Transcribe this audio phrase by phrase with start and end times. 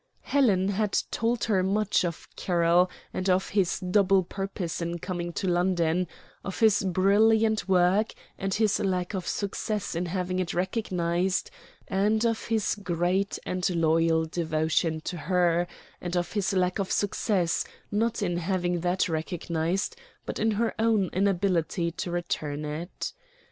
[0.21, 5.47] Helen had told her much of Carroll and of his double purpose in coming to
[5.47, 6.07] London;
[6.43, 11.51] of his brilliant work and his lack of success in having it recognized;
[11.87, 15.67] and of his great and loyal devotion to her,
[16.01, 19.95] and of his lack of success, not in having that recognized,
[20.25, 23.13] but in her own inability to return it.